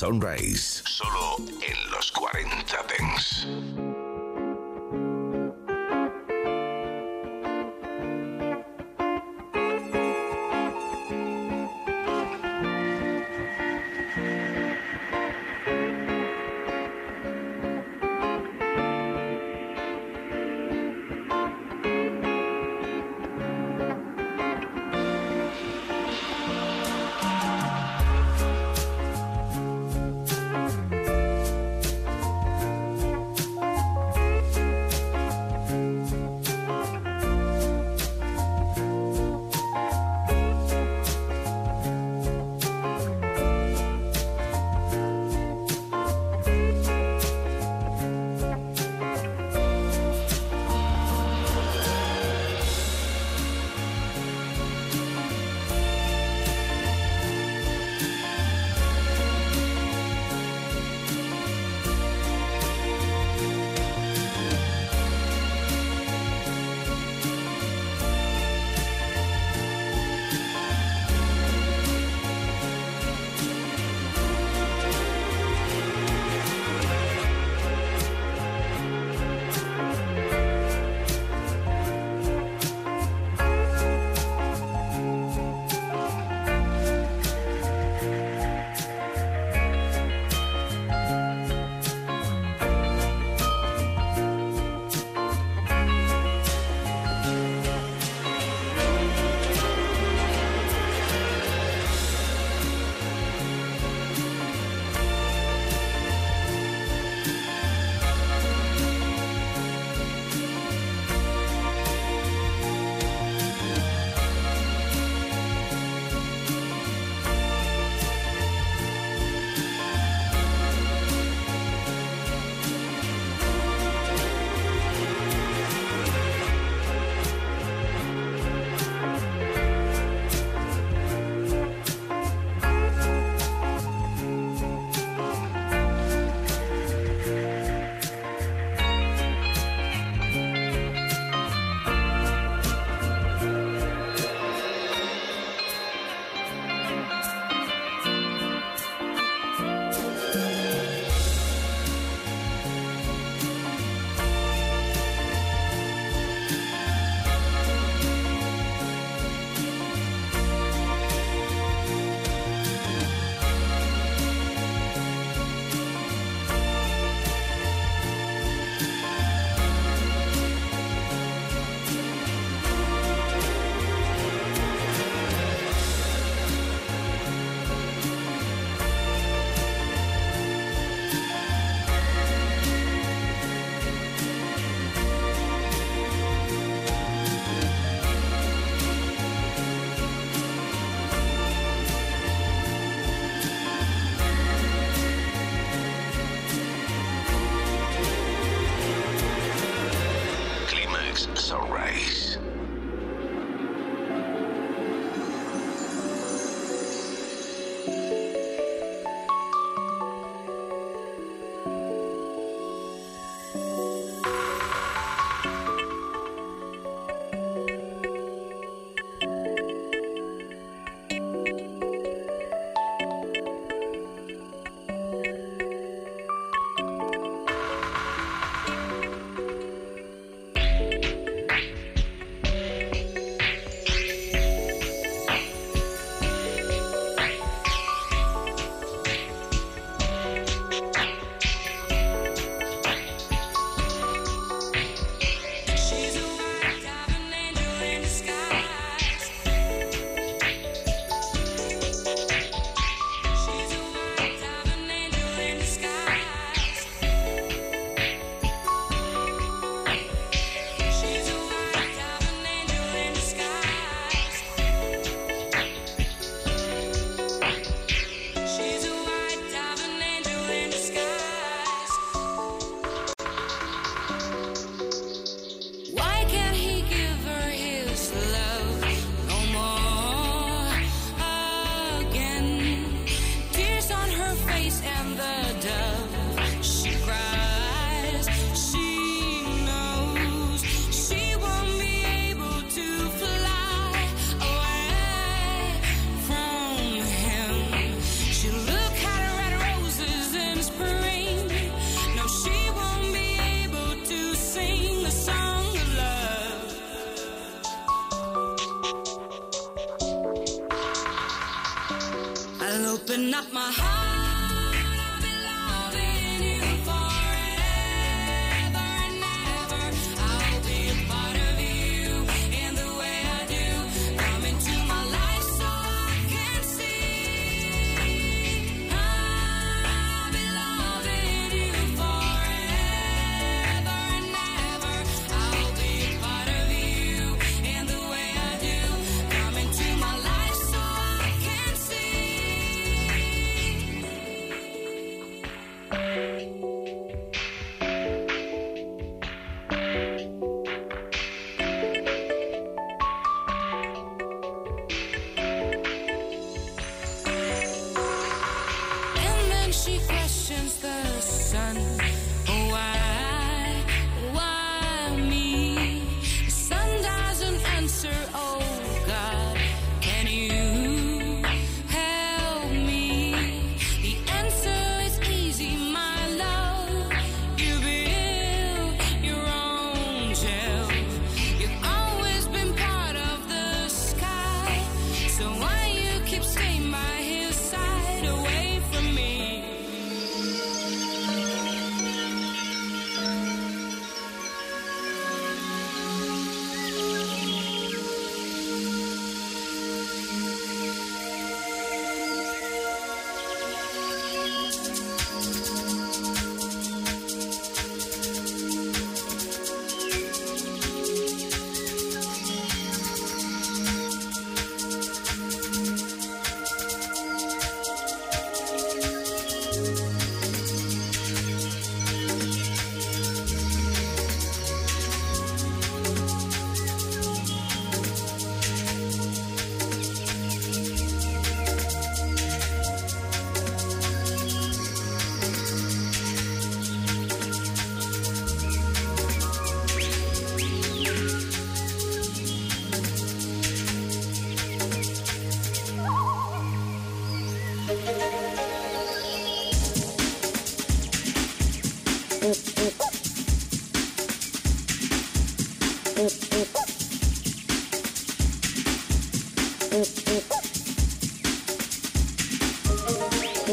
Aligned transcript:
Sunrise. 0.00 0.69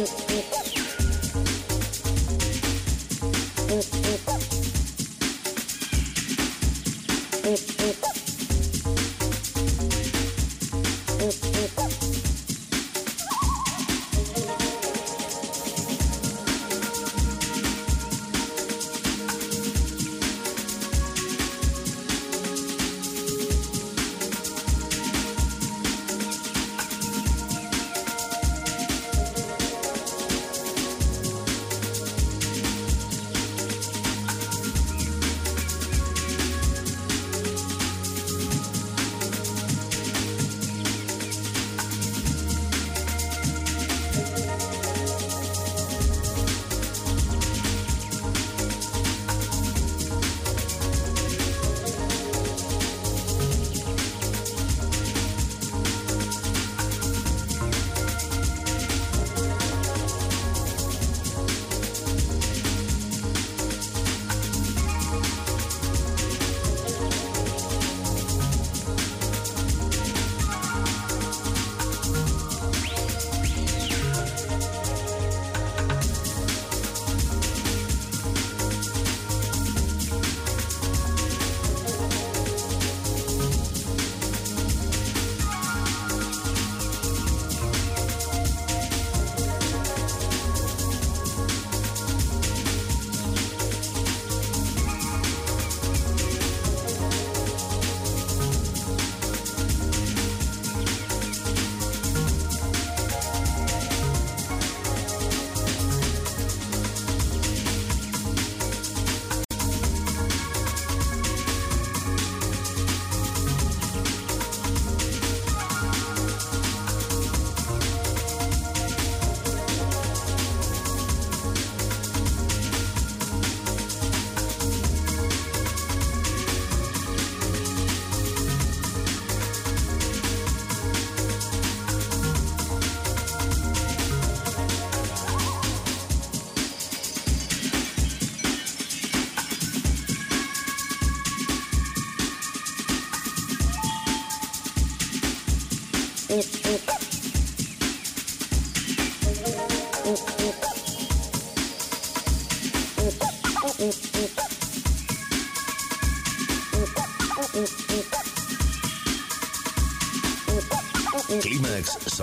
Climax 0.06 0.77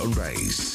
Sunrise. 0.04 0.34
Solo 0.44 0.73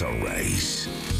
Climax 0.00 0.30
Sunrise. 0.80 1.19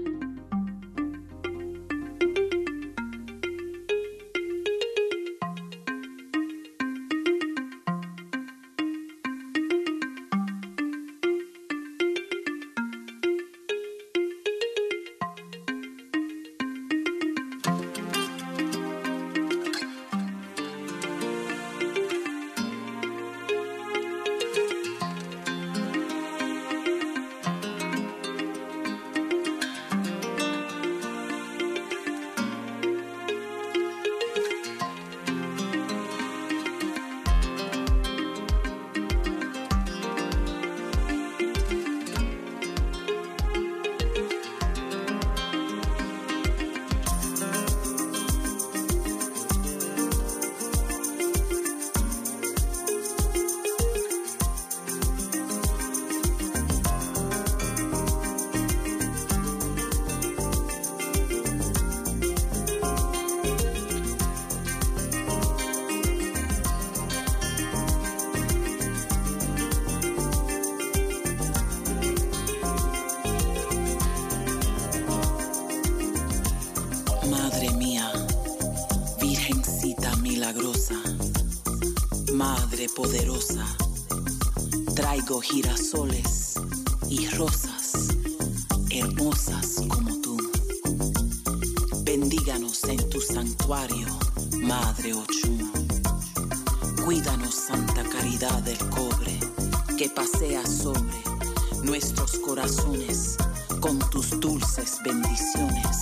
Bendiciones 105.03 105.97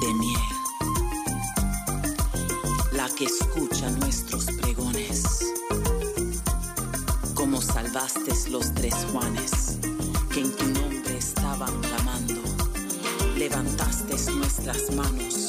de 0.00 0.14
miel. 0.14 0.40
La 2.92 3.08
que 3.10 3.24
escucha 3.24 3.90
nuestros 3.90 4.46
pregones, 4.60 5.22
como 7.34 7.60
salvaste 7.60 8.32
los 8.50 8.72
tres 8.74 8.94
Juanes 9.12 9.78
que 10.32 10.40
en 10.40 10.56
tu 10.56 10.66
nombre 10.66 11.16
estaban 11.16 11.72
clamando, 11.80 12.42
levantaste 13.36 14.32
nuestras 14.32 14.90
manos. 14.94 15.48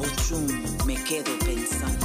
Ochum, 0.00 0.46
me 0.86 1.02
quedo 1.04 1.38
pensando 1.44 1.97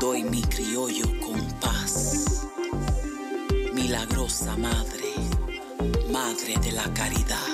doy 0.00 0.24
mi 0.24 0.42
criollo 0.42 1.06
con 1.20 1.40
paz. 1.60 2.46
Milagrosa 3.72 4.56
Madre, 4.56 5.14
Madre 6.10 6.56
de 6.60 6.72
la 6.72 6.92
Caridad. 6.94 7.53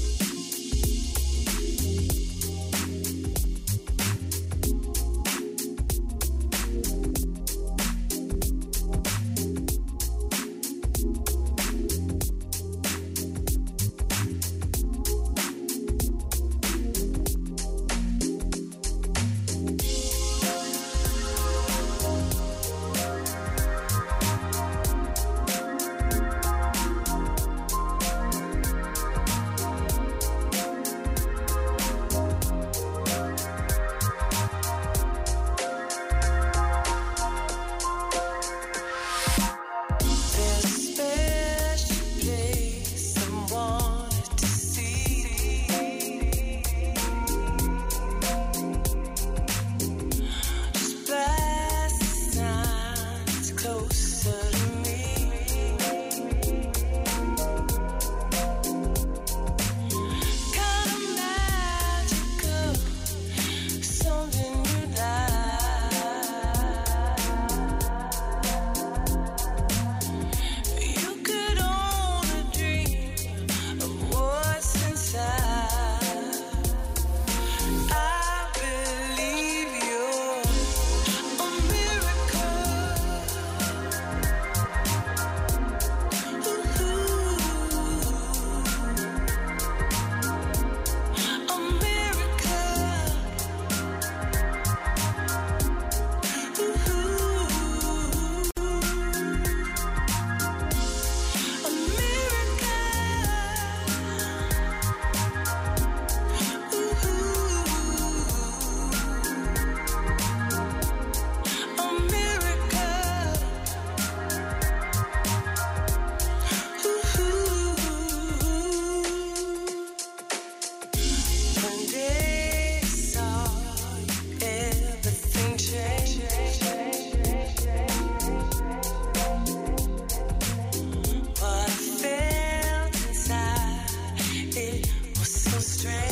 strange. 135.81 136.10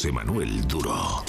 José 0.00 0.12
Manuel 0.12 0.66
Duro. 0.66 1.19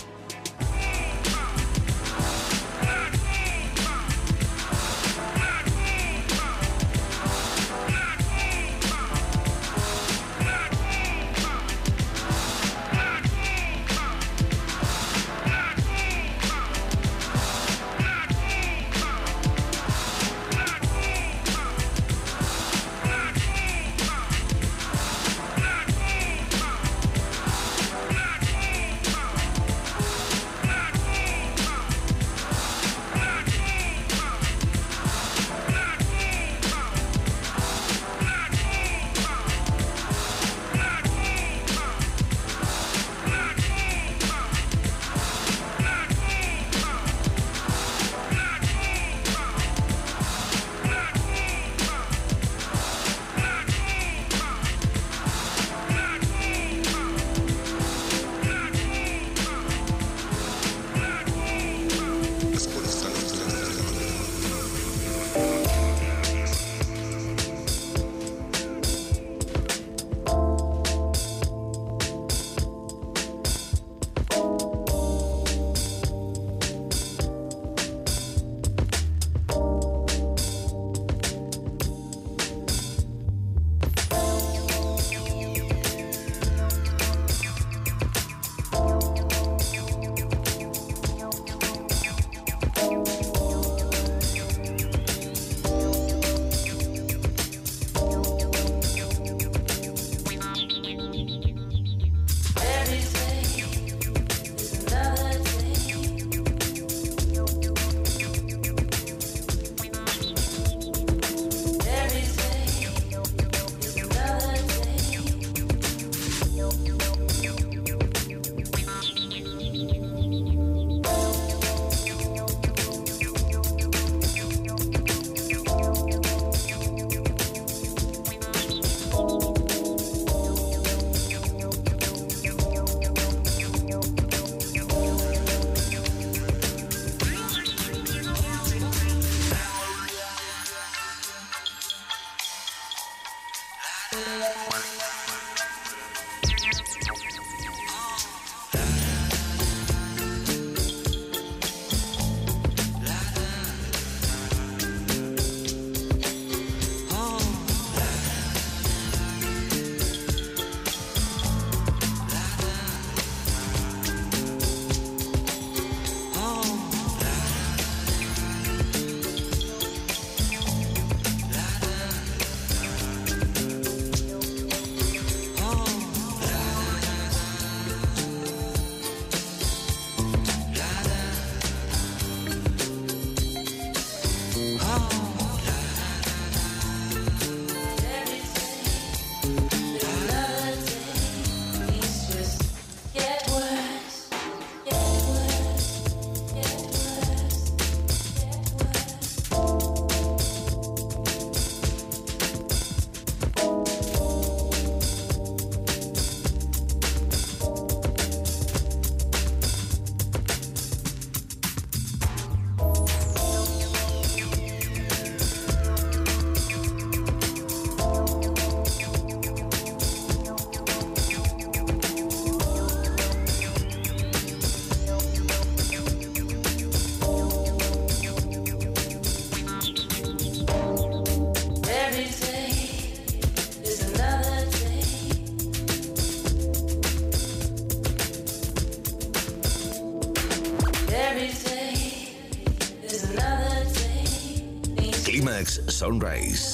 Sunrise. 246.02 246.71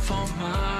for 0.00 0.26
my 0.38 0.79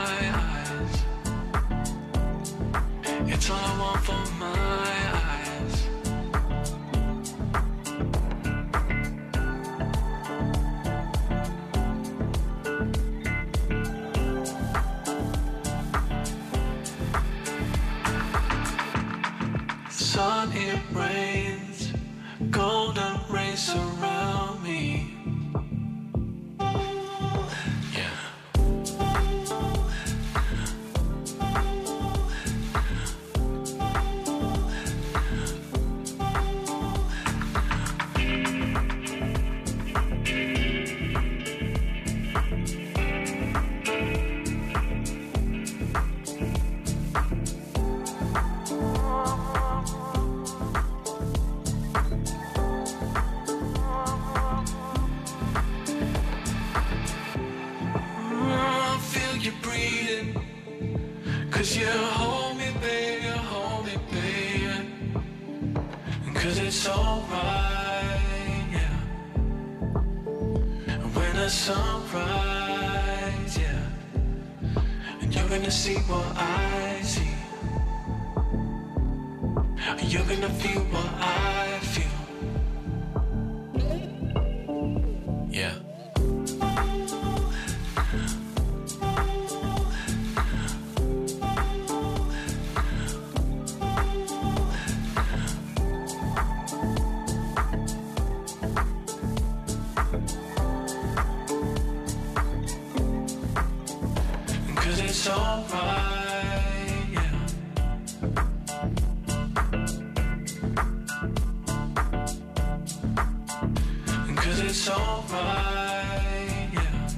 it's 114.81 114.89
alright, 114.89 116.71
yeah. 116.73 117.09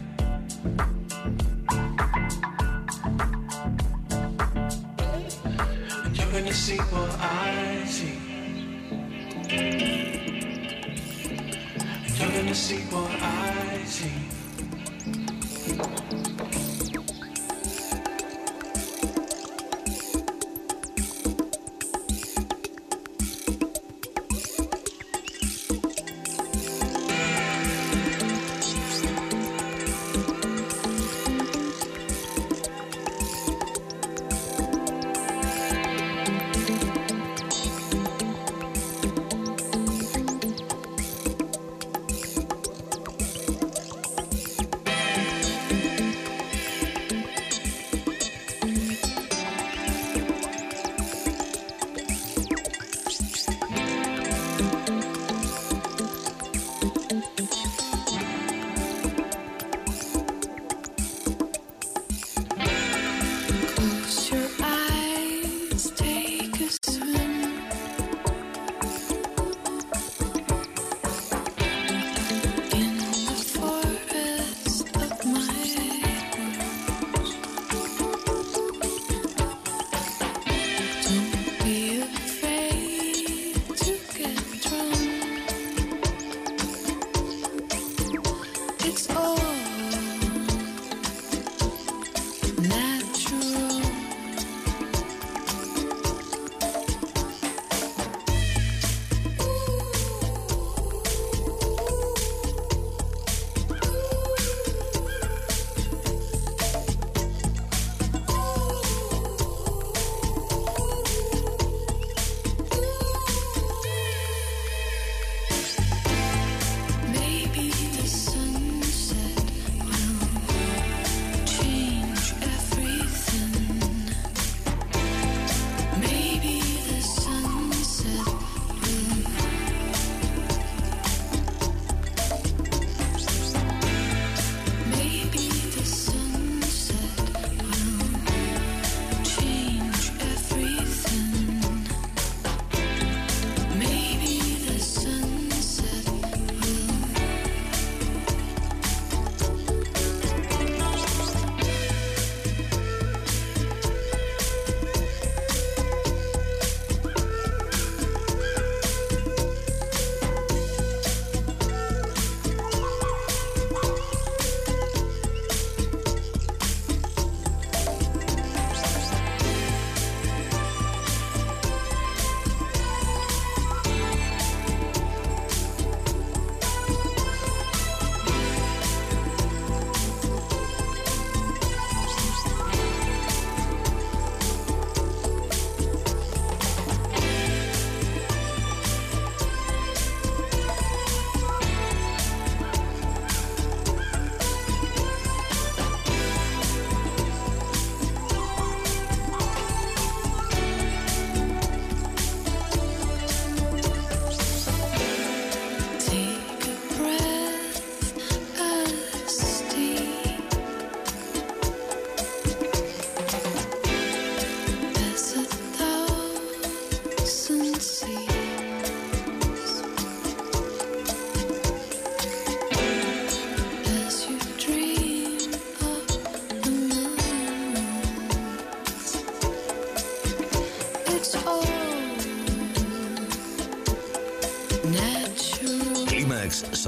And 6.04 6.16
you're 6.18 6.32
gonna 6.32 6.52
see 6.52 6.78
what 6.78 7.10
I 7.20 7.84
see. 7.86 8.18
And 12.04 12.18
you're 12.18 12.32
gonna 12.32 12.54
see 12.54 12.80
what 12.90 13.11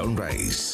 Sunrise. 0.05 0.74